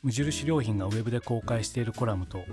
[0.00, 2.44] 無印良品がウェブで公開しているコラムと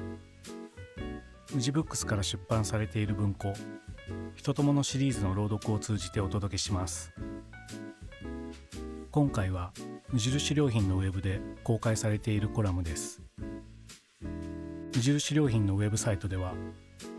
[1.54, 3.54] 無地ブックスから出版されている文庫
[4.34, 7.14] 「人ともの」シリーズの朗読を通じてお届けします。
[9.12, 9.72] 今回は
[10.12, 13.22] 無印良品のウェブで公開されているコラムです。
[14.96, 16.56] 無印良品のウェブサイトでは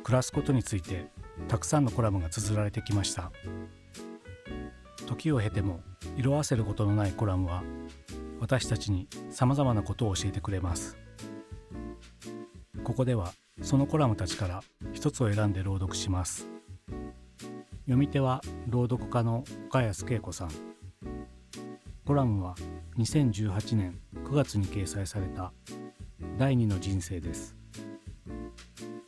[0.03, 1.07] 暮らすことについて
[1.47, 3.31] たくさんのコラムが綴られてきました。
[5.07, 5.83] 時を経ても
[6.17, 7.63] 色あせることのないコラムは
[8.41, 10.97] 私たちにさまざまなことを教えてくれます。
[12.85, 14.63] ここではそのコラムたちから
[14.93, 16.47] 一つを選んで朗読します。
[17.81, 20.51] 読み手は朗読家の岡安恵子さん。
[22.05, 22.55] コラムは
[22.99, 25.53] 2018年9月に掲載された
[26.39, 27.57] 第二の人生です。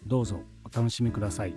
[0.07, 1.55] どうぞお楽しみください。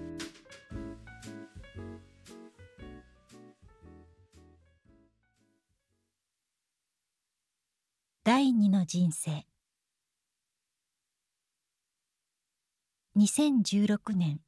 [8.93, 9.47] 人生。
[13.15, 14.41] 2016年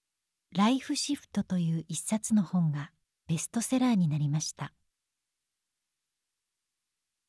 [0.56, 2.92] 「ライフシフト」という一冊の本が
[3.26, 4.72] ベストセラーになりました。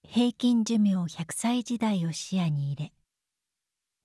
[0.04, 2.94] 平均寿命100歳時代を視野に入れ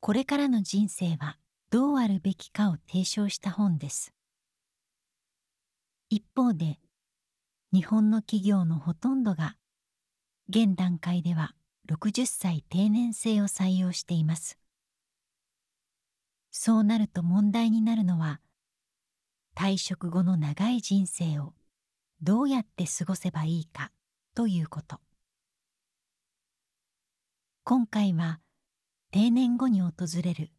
[0.00, 1.38] これからの人生は
[1.70, 4.12] どうあるべきかを提唱した本です。
[6.10, 6.80] 一方で
[7.72, 9.56] 日本の企業のほとんどが
[10.48, 11.54] 現段階では
[11.86, 14.58] 60歳定年制を採用しています。
[16.50, 18.40] そうなると問題になるのは
[19.54, 21.54] 退職後の長い人生を
[22.22, 23.92] どうやって過ごせばいいか
[24.34, 25.00] ということ。
[27.64, 28.40] 今回は
[29.10, 29.92] 定年後に訪
[30.22, 30.50] れる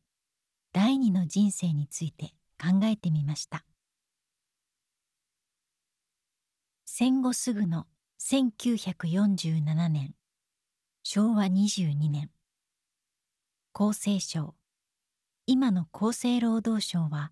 [0.73, 3.66] 第二の人生について考えてみました。
[6.85, 7.85] 戦後すぐの
[8.19, 10.13] 1947年
[11.09, 12.29] 昭和22年。
[13.72, 14.56] 厚生省。
[15.45, 17.31] 今の厚生労働省は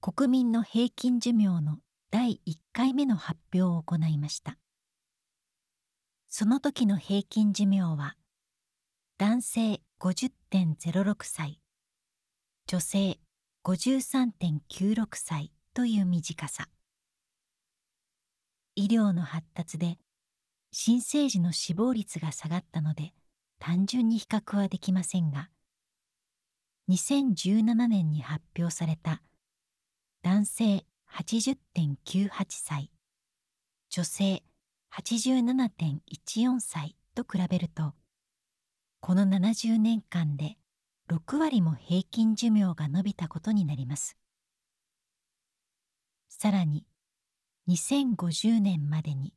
[0.00, 1.78] 国民の平均寿命の
[2.10, 4.58] 第1回目の発表を行いました。
[6.28, 8.16] その時の平均寿命は
[9.18, 11.60] 男性50.06歳
[12.66, 13.20] 女性
[13.62, 16.68] 53.96歳という短さ。
[18.74, 19.96] 医療の発達で
[20.72, 23.12] 新生児の死亡率が下がったので
[23.58, 25.50] 単純に比較はできませんが
[26.88, 29.22] 2017年に発表された
[30.22, 32.90] 男性80.98歳
[33.90, 34.42] 女性
[34.92, 37.94] 87.14歳と比べると
[39.00, 40.56] この70年間で
[41.10, 44.16] 6割も平均寿命が伸びたことになります。
[46.28, 46.84] さらに
[47.68, 49.34] 2050年までに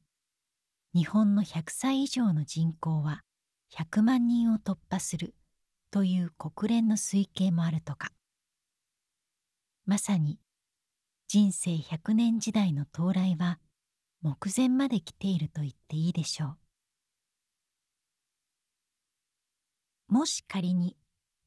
[0.95, 3.23] 日本の100歳以上の人口は
[3.73, 5.33] 100万人を突破する
[5.89, 8.11] という国連の推計もあるとか。
[9.85, 10.39] まさに
[11.27, 13.59] 人生100年時代の到来は
[14.21, 16.57] 目前まで来ていると言っていいでしょ
[20.09, 20.13] う。
[20.13, 20.95] もし仮に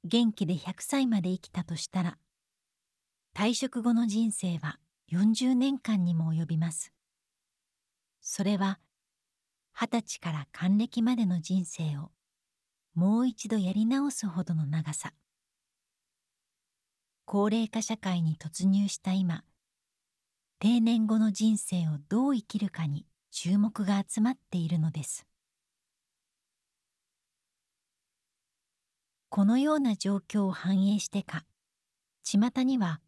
[0.02, 2.18] 元気で100歳まで生きたとしたら
[3.32, 4.80] 退職後の人生は
[5.12, 6.92] 40年間にも及びます。
[8.20, 8.80] それは
[9.78, 12.10] 二十歳から還暦までの人生を
[12.94, 15.12] もう一度やり直すほどの長さ。
[17.26, 19.44] 高齢化社会に突入した今
[20.60, 25.26] 定年後の人生をどう生きるかに注目が集まっているのです。
[29.28, 31.44] このような状況を反映してか
[32.24, 33.02] 巷には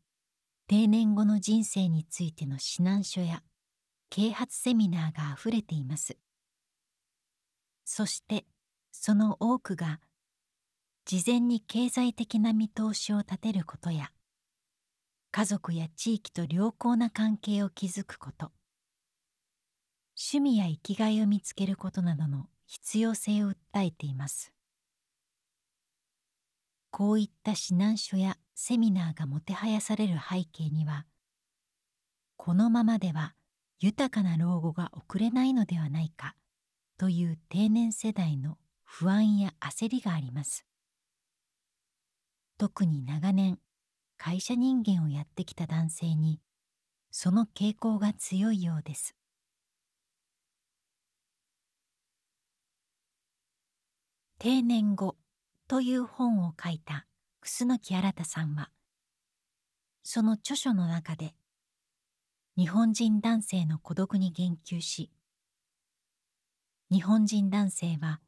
[0.67, 3.43] 定年後の人生についての指南書や
[4.11, 6.19] 啓発セミナーがあふれています。
[7.91, 8.45] そして
[8.93, 9.99] その多くが
[11.07, 14.11] 事前に経済的な見通しを立てることや
[15.31, 18.53] 家族や地域と良好な関係を築くこと
[20.21, 24.53] 趣味や生きがいを見つけることなどの必要性を訴えています。
[26.91, 31.07] こういった指南書やセミナーがもてはやされる背景には
[32.37, 33.35] このままでは
[33.81, 36.35] 豊かな老後が送れないのではないか。
[36.99, 40.67] という定年世代の不安や焦りがあります。
[42.59, 43.61] 特に長年
[44.17, 46.41] 会社人間をやってきた男性に
[47.13, 49.15] その傾向が強いようです。
[54.41, 55.17] 定年後
[55.69, 57.07] という本を書いた
[57.41, 58.71] 楠木新さんは
[60.03, 61.35] その著書の中で
[62.57, 65.11] 日本人男性の孤独に言及し
[66.99, 68.19] 日本人男性は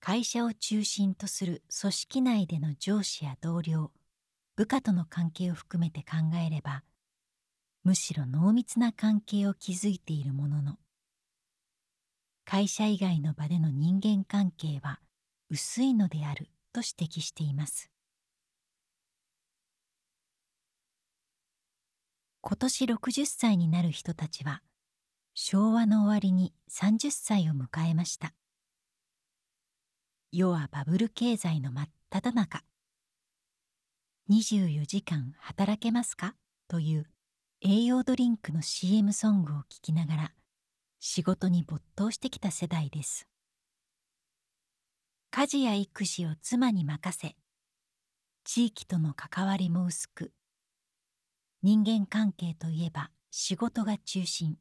[0.00, 3.90] 会社を中心とする組織内での上司や同僚
[4.56, 6.82] 部下との関係を含めて考えれば
[7.84, 10.78] むしろ濃密な関係を築いているものの
[12.46, 14.98] 会社以外の場での人間関係は
[15.50, 17.90] 薄いのであると指摘しています。
[22.40, 24.62] 今年60歳になる人たちは
[25.34, 28.34] 昭和の終わりに30歳を迎えました。
[30.32, 32.64] 世はバブル経済の真っ只中。
[34.28, 36.34] 24時間働けますか？
[36.68, 37.06] という
[37.60, 40.32] 栄養ドリンクの CM ソングを聴きながら
[40.98, 43.26] 仕事に没頭してきた世代です。
[45.30, 47.36] 家事や育児を妻に任せ
[48.44, 50.32] 地域との関わりも薄く
[51.62, 54.58] 人間関係といえば仕事が中心。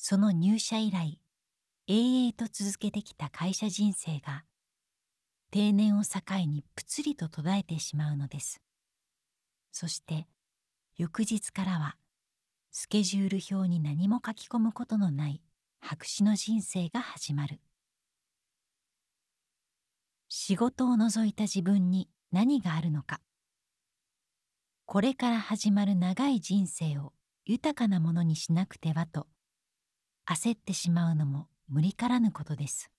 [0.00, 1.18] その入社以来
[1.88, 4.44] 永遠と続けてきた会社人生が
[5.50, 8.62] 定年を境にぷつりと途絶えてしまうのです。
[9.72, 10.28] そして
[10.96, 11.96] 翌日からは
[12.70, 15.42] スケジュール表に何も書き込むことのない
[15.80, 17.58] 白紙の人生が始まる。
[20.28, 23.20] 仕事を除いた自分に何があるのか。
[24.86, 27.12] これから始まる長い人生を
[27.44, 29.26] 豊かなものにしなくてはと
[30.30, 32.90] 焦ってしまうのも無理からぬことです。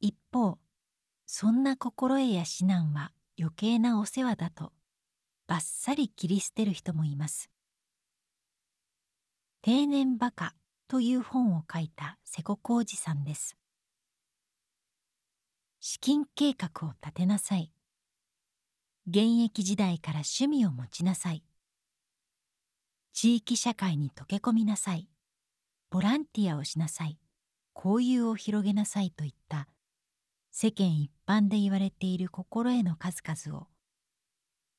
[0.00, 0.56] 一方
[1.26, 4.72] そんな心得や指南は余計なお世話だと
[5.46, 7.50] ばっさり切り捨てる人もいます。
[9.60, 10.54] 定年バカ
[10.88, 13.54] という本を書いた瀬古浩二さんです。
[15.80, 17.70] 資金計画を立てなさい。
[19.06, 21.42] 現役時代から趣味を持ちなさい。
[23.18, 25.08] 地域社会に溶け込みなさい。
[25.88, 27.18] ボランティアをしなさい。
[27.74, 29.68] 交友を広げなさいといった。
[30.52, 33.68] 世間一般で言われている心得の数々を。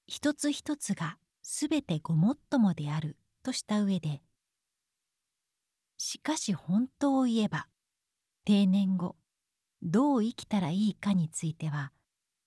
[0.06, 3.18] 一つ一つがすべてごもっともである。
[3.42, 4.22] とした上で。
[5.98, 7.68] しかし本当を言えば。
[8.46, 9.16] 定年後。
[9.82, 11.92] どう生きたらいいかについては。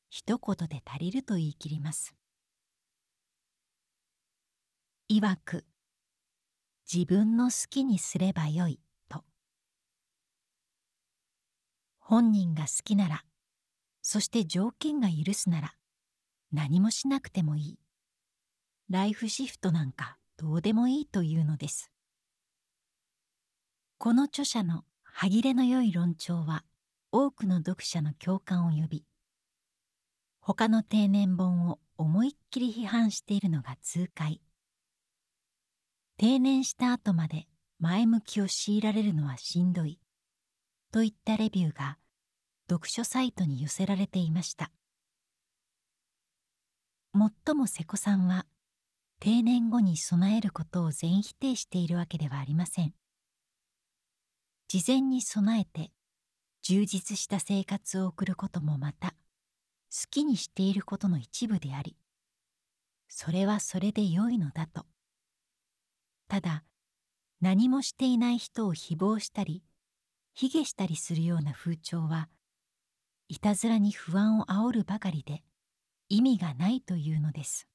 [0.08, 2.14] 一言で足りると言い切ります。
[5.08, 5.64] いわく。
[6.92, 9.22] 自分の好きにすればよいと。
[12.00, 13.24] 本人が好きなら
[14.02, 15.74] そして条件が許すなら
[16.50, 17.78] 何もしなくてもいい。
[18.88, 21.92] ライフシフトなんかどうでもいいというのです。
[23.98, 26.64] この著者の歯切れの良い論調は
[27.12, 29.04] 多くの読者の共感を呼び
[30.40, 34.40] 他の定年本を思いっきり批判しているのが痛快。
[36.20, 37.46] 定年した後まで
[37.78, 39.98] 前向きを強いられるのはしんどい。
[40.92, 41.96] といったレビューが
[42.68, 44.70] 読書サイトに寄せられていました。
[47.14, 48.44] もっとも瀬古さんは
[49.18, 52.92] 定年後に備えることを全否定しているわけではありません。
[54.68, 55.90] 事前に備えて
[56.60, 59.12] 充実した生活を送ることもまた
[59.90, 61.96] 好きにしていることの一部であり
[63.08, 64.84] それはそれで良いのだと。
[66.30, 66.62] ただ
[67.40, 69.64] 何もしていない人を誹謗したり
[70.32, 72.28] 卑下したりするような風潮は
[73.26, 75.42] いたずらに不安を煽るばかりで
[76.08, 77.66] 意味がないというのです。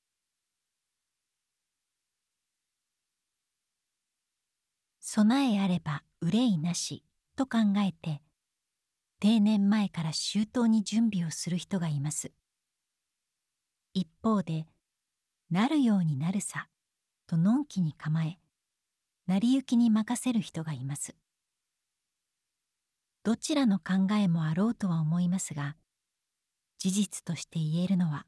[5.01, 7.03] 備えあれば憂いなし
[7.35, 8.21] と考えて
[9.19, 12.31] 定年前から周到に準備をする人がいます。
[13.93, 14.65] 一方で
[15.51, 16.69] なるようになるさ
[17.27, 18.37] とのんきに構え
[19.27, 21.15] 成り行きに任せる人がいます。
[23.23, 25.75] どちらの考えもあろうとは思いますが
[26.77, 28.27] 事実として言えるのは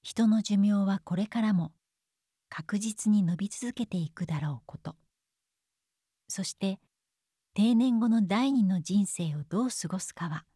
[0.00, 1.72] 人の寿命はこれからも
[2.48, 4.96] 確実に伸び続けていくだろうこと。
[6.28, 6.78] そして
[7.52, 10.46] 定年後の第二の人生をどう過ごすかは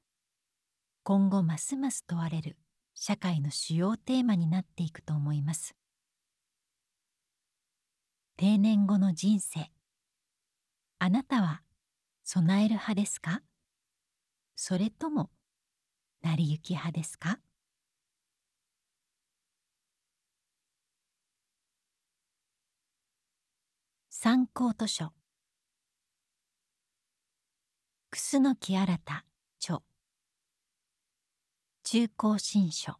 [1.03, 2.57] 今後ますます問われる
[2.95, 5.75] 社会の主要テーマになっていくと思います。
[8.37, 9.71] 定年後の人生。
[10.99, 11.63] あなたは
[12.25, 13.43] 備える派ですか？
[14.57, 15.31] それとも
[16.23, 17.39] 成り行き派ですか？
[24.11, 25.13] 参考図書。
[28.11, 28.99] 楠木新
[29.61, 29.83] 著。
[31.85, 32.95] 中高新書。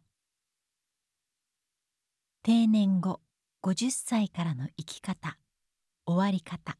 [2.43, 3.24] 定年後。
[3.65, 5.39] 50歳からの生き方
[6.05, 6.77] 終わり方。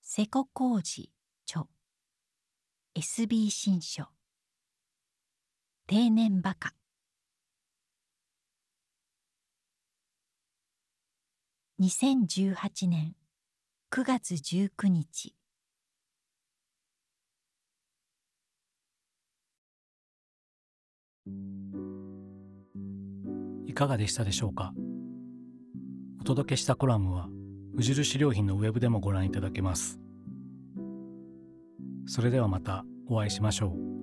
[0.00, 1.10] 瀬古浩二
[1.44, 1.66] 著
[2.94, 4.04] SB 新書。
[5.88, 6.74] 定年バカ。
[11.80, 13.16] 2018年
[13.90, 15.34] 9月19日
[23.72, 24.74] いかがでしたでしょうか？
[26.20, 27.30] お届けしたコラムは
[27.72, 29.98] 無印良品のウェブでもご覧いただけます。
[32.04, 34.01] それではまたお会いしましょう。